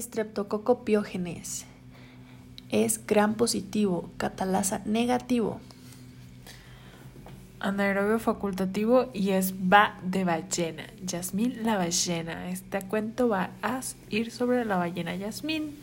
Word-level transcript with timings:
Streptococo 0.00 0.84
piógenes 0.84 1.66
es 2.70 3.06
gran 3.06 3.34
positivo, 3.34 4.10
catalasa 4.16 4.82
negativo. 4.84 5.60
Anaerobio 7.58 8.18
facultativo 8.18 9.10
y 9.14 9.30
es 9.30 9.54
va 9.54 9.98
de 10.02 10.24
ballena. 10.24 10.84
Yasmín 11.04 11.64
la 11.64 11.76
ballena. 11.76 12.50
Este 12.50 12.82
cuento 12.82 13.28
va 13.28 13.50
a 13.62 13.80
ir 14.10 14.30
sobre 14.30 14.64
la 14.64 14.76
ballena 14.76 15.16
Yasmín. 15.16 15.78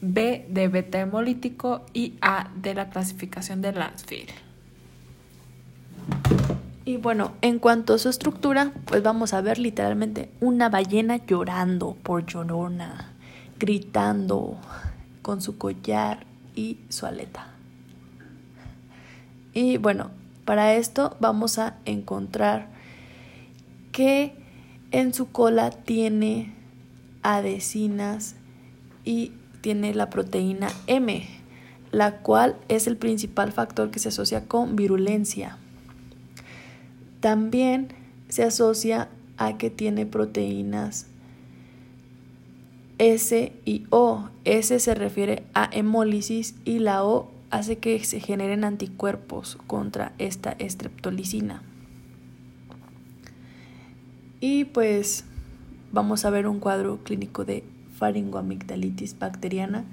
B 0.00 0.46
de 0.48 0.66
beta 0.66 0.98
hemolítico 0.98 1.86
y 1.94 2.14
A 2.20 2.50
de 2.56 2.74
la 2.74 2.90
clasificación 2.90 3.62
de 3.62 3.72
Lansfield. 3.72 4.30
Y 6.84 6.96
bueno, 6.96 7.32
en 7.40 7.60
cuanto 7.60 7.94
a 7.94 7.98
su 7.98 8.08
estructura, 8.08 8.72
pues 8.86 9.04
vamos 9.04 9.32
a 9.32 9.40
ver 9.40 9.58
literalmente 9.58 10.28
una 10.40 10.68
ballena 10.68 11.24
llorando 11.24 11.96
por 12.02 12.26
llorona, 12.26 13.11
gritando 13.62 14.56
con 15.22 15.40
su 15.40 15.56
collar 15.56 16.26
y 16.56 16.78
su 16.88 17.06
aleta. 17.06 17.46
Y 19.54 19.76
bueno, 19.76 20.10
para 20.44 20.74
esto 20.74 21.16
vamos 21.20 21.60
a 21.60 21.76
encontrar 21.84 22.70
que 23.92 24.34
en 24.90 25.14
su 25.14 25.30
cola 25.30 25.70
tiene 25.70 26.52
adhesinas 27.22 28.34
y 29.04 29.30
tiene 29.60 29.94
la 29.94 30.10
proteína 30.10 30.66
M, 30.88 31.24
la 31.92 32.16
cual 32.18 32.56
es 32.66 32.88
el 32.88 32.96
principal 32.96 33.52
factor 33.52 33.92
que 33.92 34.00
se 34.00 34.08
asocia 34.08 34.48
con 34.48 34.74
virulencia. 34.74 35.56
También 37.20 37.94
se 38.28 38.42
asocia 38.42 39.08
a 39.36 39.56
que 39.56 39.70
tiene 39.70 40.04
proteínas 40.04 41.06
S 42.98 43.52
y 43.64 43.86
O. 43.90 44.28
S 44.44 44.78
se 44.78 44.94
refiere 44.94 45.44
a 45.54 45.68
hemólisis 45.72 46.54
y 46.64 46.78
la 46.78 47.04
O 47.04 47.30
hace 47.50 47.78
que 47.78 48.02
se 48.04 48.20
generen 48.20 48.64
anticuerpos 48.64 49.58
contra 49.66 50.12
esta 50.18 50.52
estreptolicina. 50.58 51.62
Y 54.40 54.64
pues 54.64 55.24
vamos 55.92 56.24
a 56.24 56.30
ver 56.30 56.48
un 56.48 56.58
cuadro 56.58 56.98
clínico 57.04 57.44
de 57.44 57.62
faringoamigdalitis 57.98 59.18
bacteriana, 59.18 59.84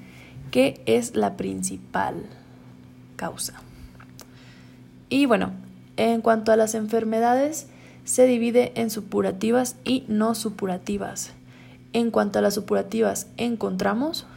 que 0.52 0.82
es 0.86 1.16
la 1.16 1.38
principal 1.38 2.26
causa. 3.16 3.62
Y 5.10 5.26
bueno, 5.26 5.52
en 5.98 6.22
cuanto 6.22 6.52
a 6.52 6.56
las 6.56 6.76
enfermedades, 6.76 7.68
se 8.06 8.26
divide 8.26 8.72
en 8.76 8.90
supurativas 8.90 9.76
y 9.84 10.06
no 10.08 10.34
supurativas. 10.34 11.34
En 11.92 12.12
cuanto 12.12 12.40
a 12.40 12.42
las 12.42 12.54
supurativas, 12.54 13.28
encontramos 13.38 14.28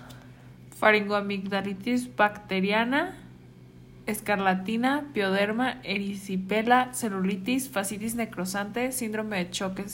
faringoamigdalitis 0.83 2.17
bacteriana, 2.17 3.15
escarlatina, 4.07 5.05
pioderma, 5.13 5.81
erisipela, 5.85 6.93
celulitis, 6.93 7.69
fascitis 7.69 8.15
necrosante, 8.15 8.91
síndrome 8.91 9.39
de 9.39 9.51
choque 9.51 9.85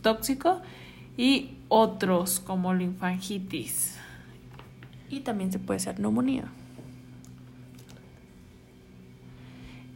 tóxico 0.00 0.62
y 1.18 1.58
otros 1.68 2.40
como 2.40 2.72
linfangitis. 2.72 3.98
Y 5.10 5.20
también 5.20 5.52
se 5.52 5.58
puede 5.58 5.80
ser 5.80 6.00
neumonía. 6.00 6.44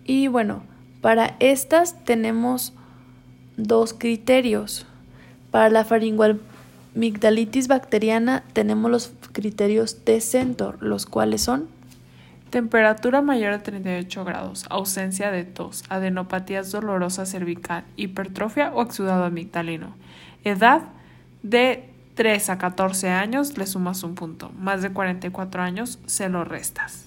Y 0.04 0.26
bueno, 0.28 0.64
para 1.00 1.36
estas 1.40 2.04
tenemos 2.04 2.74
dos 3.56 3.94
criterios. 3.94 4.84
Para 5.50 5.70
la 5.70 5.86
faringoamigdalitis 5.86 6.55
bacteriana 7.68 8.44
tenemos 8.52 8.90
los 8.90 9.12
criterios 9.32 10.04
de 10.04 10.20
Centor, 10.20 10.82
los 10.82 11.06
cuales 11.06 11.42
son 11.42 11.68
Temperatura 12.50 13.22
mayor 13.22 13.52
a 13.52 13.62
38 13.62 14.24
grados, 14.24 14.66
ausencia 14.70 15.32
de 15.32 15.44
tos, 15.44 15.84
adenopatías 15.88 16.70
dolorosas 16.70 17.28
cervical, 17.28 17.84
hipertrofia 17.96 18.72
o 18.72 18.82
exudado 18.82 19.24
amigdalino. 19.24 19.94
Edad 20.44 20.82
de 21.42 21.90
3 22.14 22.50
a 22.50 22.58
14 22.58 23.10
años 23.10 23.58
le 23.58 23.66
sumas 23.66 24.04
un 24.04 24.14
punto, 24.14 24.52
más 24.58 24.80
de 24.80 24.90
44 24.90 25.60
años 25.60 25.98
se 26.06 26.28
lo 26.28 26.44
restas. 26.44 27.04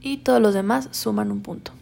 Y 0.00 0.18
todos 0.18 0.40
los 0.40 0.54
demás 0.54 0.88
suman 0.92 1.32
un 1.32 1.42
punto. 1.42 1.72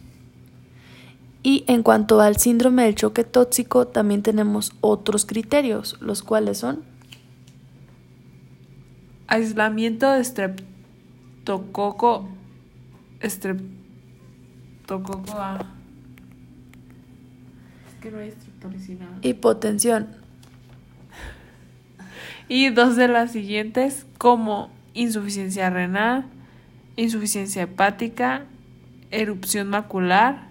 Y 1.47 1.63
en 1.67 1.81
cuanto 1.81 2.19
al 2.19 2.35
síndrome 2.35 2.83
del 2.83 2.95
choque 2.95 3.23
tóxico, 3.23 3.87
también 3.87 4.21
tenemos 4.21 4.73
otros 4.81 5.25
criterios, 5.25 5.95
los 6.01 6.21
cuales 6.21 6.57
son 6.57 6.83
aislamiento 9.27 10.11
de 10.11 10.25
streptococo, 10.25 12.27
streptococo 13.23 15.39
A. 15.39 15.59
Es 17.87 17.95
que 18.01 18.11
no 18.11 18.19
hay. 18.19 18.33
Hipotensión. 19.21 20.07
Y 22.49 22.71
dos 22.71 22.97
de 22.97 23.07
las 23.07 23.31
siguientes 23.31 24.05
como 24.17 24.69
insuficiencia 24.93 25.69
renal, 25.69 26.25
insuficiencia 26.97 27.61
hepática, 27.61 28.43
erupción 29.11 29.69
macular, 29.69 30.47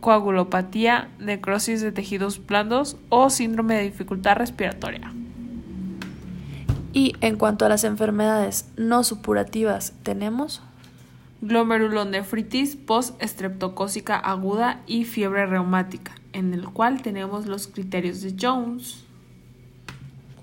coagulopatía, 0.00 1.08
necrosis 1.18 1.80
de 1.80 1.92
tejidos 1.92 2.44
blandos 2.46 2.96
o 3.08 3.30
síndrome 3.30 3.76
de 3.76 3.84
dificultad 3.84 4.36
respiratoria. 4.36 5.12
Y 6.92 7.14
en 7.20 7.36
cuanto 7.36 7.64
a 7.64 7.68
las 7.68 7.84
enfermedades 7.84 8.68
no 8.76 9.04
supurativas, 9.04 9.92
tenemos 10.02 10.62
glomerulonefritis 11.40 12.76
post-estreptocócica 12.76 14.16
aguda 14.16 14.80
y 14.86 15.04
fiebre 15.04 15.46
reumática, 15.46 16.12
en 16.32 16.52
el 16.54 16.68
cual 16.68 17.02
tenemos 17.02 17.46
los 17.46 17.68
criterios 17.68 18.22
de 18.22 18.34
Jones. 18.40 19.04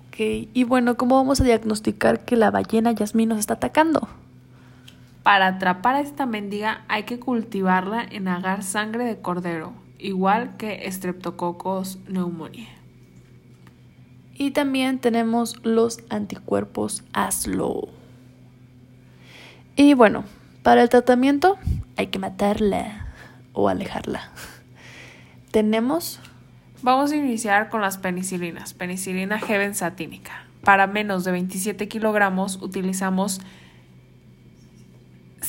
Ok, 0.08 0.48
y 0.54 0.64
bueno, 0.64 0.96
¿cómo 0.96 1.16
vamos 1.16 1.40
a 1.40 1.44
diagnosticar 1.44 2.24
que 2.24 2.36
la 2.36 2.50
ballena 2.50 2.92
Yasmín 2.92 3.28
nos 3.28 3.38
está 3.38 3.54
atacando? 3.54 4.08
Para 5.26 5.48
atrapar 5.48 5.96
a 5.96 6.00
esta 6.02 6.24
mendiga 6.24 6.84
hay 6.86 7.02
que 7.02 7.18
cultivarla 7.18 8.00
en 8.00 8.28
agar 8.28 8.62
sangre 8.62 9.06
de 9.06 9.20
cordero, 9.20 9.72
igual 9.98 10.56
que 10.56 10.88
Streptococcus 10.88 11.96
pneumoniae. 12.06 12.68
Y 14.34 14.52
también 14.52 15.00
tenemos 15.00 15.56
los 15.64 15.98
anticuerpos 16.10 17.02
ASLO. 17.12 17.88
Y 19.74 19.94
bueno, 19.94 20.22
para 20.62 20.84
el 20.84 20.90
tratamiento 20.90 21.58
hay 21.96 22.06
que 22.06 22.20
matarla 22.20 23.08
o 23.52 23.68
alejarla. 23.68 24.30
tenemos... 25.50 26.20
Vamos 26.82 27.10
a 27.10 27.16
iniciar 27.16 27.68
con 27.68 27.80
las 27.80 27.98
penicilinas. 27.98 28.74
Penicilina 28.74 29.40
G 29.40 29.58
benzatínica. 29.58 30.44
Para 30.62 30.86
menos 30.86 31.24
de 31.24 31.32
27 31.32 31.88
kilogramos 31.88 32.62
utilizamos 32.62 33.40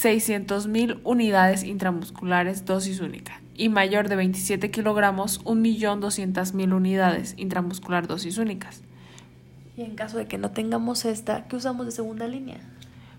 600.000 0.02 1.00
unidades 1.04 1.64
intramusculares 1.64 2.66
dosis 2.66 3.00
única 3.00 3.42
y 3.56 3.70
mayor 3.70 4.10
de 4.10 4.16
27 4.16 4.70
kilogramos 4.70 5.44
1.200.000 5.44 6.74
unidades 6.74 7.34
intramuscular 7.38 8.08
dosis 8.08 8.38
únicas. 8.38 8.84
Y 9.76 9.82
en 9.82 9.96
caso 9.96 10.18
de 10.18 10.28
que 10.28 10.38
no 10.38 10.52
tengamos 10.52 11.06
esta, 11.06 11.48
¿qué 11.48 11.56
usamos 11.56 11.88
de 11.88 11.92
segunda 11.92 12.28
línea? 12.28 12.60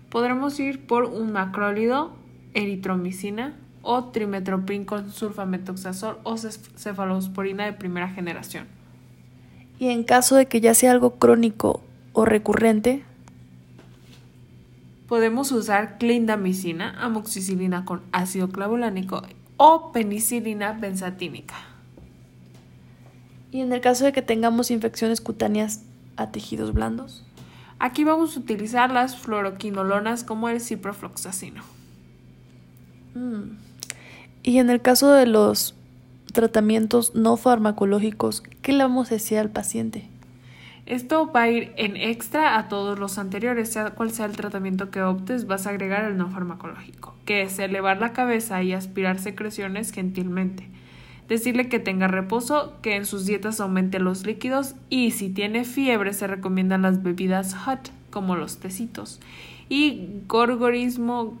Podremos 0.09 0.59
ir 0.59 0.87
por 0.87 1.03
un 1.05 1.33
macrólido, 1.33 2.13
eritromicina 2.53 3.55
o 3.81 4.05
trimetoprim 4.05 4.85
con 4.85 5.11
sulfametoxazol 5.11 6.19
o 6.23 6.37
cefalosporina 6.37 7.65
de 7.65 7.73
primera 7.73 8.09
generación. 8.09 8.67
Y 9.79 9.89
en 9.89 10.03
caso 10.03 10.35
de 10.35 10.47
que 10.47 10.61
ya 10.61 10.73
sea 10.73 10.91
algo 10.91 11.15
crónico 11.15 11.81
o 12.13 12.25
recurrente, 12.25 13.03
podemos 15.09 15.51
usar 15.51 15.97
clindamicina, 15.97 16.95
amoxicilina 17.03 17.83
con 17.83 18.01
ácido 18.11 18.49
clavulánico 18.49 19.23
o 19.57 19.91
penicilina 19.91 20.71
benzatínica. 20.73 21.55
¿Y 23.51 23.61
en 23.61 23.73
el 23.73 23.81
caso 23.81 24.05
de 24.05 24.13
que 24.13 24.21
tengamos 24.21 24.69
infecciones 24.69 25.19
cutáneas 25.19 25.81
a 26.15 26.31
tejidos 26.31 26.73
blandos? 26.73 27.25
Aquí 27.79 28.03
vamos 28.03 28.37
a 28.37 28.39
utilizar 28.41 28.91
las 28.91 29.17
fluoroquinolonas 29.17 30.23
como 30.23 30.47
el 30.47 30.61
ciprofloxacino. 30.61 31.63
Mm. 33.15 33.57
Y 34.43 34.59
en 34.59 34.69
el 34.69 34.79
caso 34.79 35.11
de 35.11 35.25
los 35.25 35.73
tratamientos 36.33 37.15
no 37.15 37.35
farmacológicos, 37.35 38.43
¿qué 38.61 38.73
le 38.73 38.83
vamos 38.83 39.09
a 39.09 39.15
decir 39.15 39.39
al 39.39 39.49
paciente? 39.49 40.07
Esto 40.89 41.31
va 41.31 41.43
a 41.43 41.49
ir 41.51 41.71
en 41.77 41.95
extra 41.95 42.57
a 42.57 42.67
todos 42.67 42.97
los 42.97 43.19
anteriores, 43.19 43.71
sea 43.71 43.91
cual 43.91 44.09
sea 44.09 44.25
el 44.25 44.35
tratamiento 44.35 44.89
que 44.89 45.03
optes, 45.03 45.45
vas 45.45 45.67
a 45.67 45.69
agregar 45.69 46.03
el 46.03 46.17
no 46.17 46.31
farmacológico, 46.31 47.13
que 47.25 47.43
es 47.43 47.59
elevar 47.59 47.99
la 47.99 48.11
cabeza 48.11 48.63
y 48.63 48.73
aspirar 48.73 49.19
secreciones 49.19 49.91
gentilmente. 49.91 50.67
Decirle 51.27 51.69
que 51.69 51.77
tenga 51.77 52.07
reposo, 52.07 52.73
que 52.81 52.95
en 52.95 53.05
sus 53.05 53.27
dietas 53.27 53.59
aumente 53.59 53.99
los 53.99 54.25
líquidos 54.25 54.73
y 54.89 55.11
si 55.11 55.29
tiene 55.29 55.63
fiebre 55.63 56.11
se 56.11 56.25
recomiendan 56.25 56.81
las 56.81 57.03
bebidas 57.03 57.53
hot 57.53 57.91
como 58.09 58.35
los 58.35 58.57
tecitos. 58.57 59.19
Y 59.69 60.23
gorgorismo, 60.27 61.37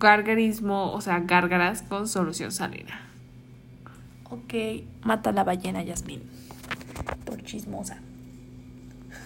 gargarismo, 0.00 0.90
o 0.90 1.00
sea, 1.00 1.20
gárgaras 1.20 1.82
con 1.82 2.08
solución 2.08 2.50
salina. 2.50 3.00
Ok, 4.28 4.82
mata 5.04 5.30
la 5.30 5.44
ballena 5.44 5.84
Yasmín. 5.84 6.22
Por 7.24 7.44
chismosa. 7.44 8.00